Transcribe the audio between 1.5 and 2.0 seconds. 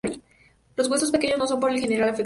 por el